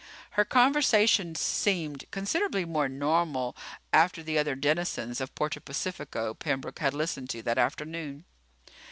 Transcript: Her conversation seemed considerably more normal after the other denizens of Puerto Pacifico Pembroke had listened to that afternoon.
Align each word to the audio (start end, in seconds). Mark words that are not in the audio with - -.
Her 0.31 0.45
conversation 0.45 1.35
seemed 1.35 2.05
considerably 2.09 2.65
more 2.65 2.89
normal 2.89 3.55
after 3.93 4.23
the 4.23 4.35
other 4.39 4.55
denizens 4.55 5.21
of 5.21 5.35
Puerto 5.35 5.59
Pacifico 5.61 6.33
Pembroke 6.33 6.79
had 6.79 6.95
listened 6.95 7.29
to 7.29 7.43
that 7.43 7.59
afternoon. 7.59 8.25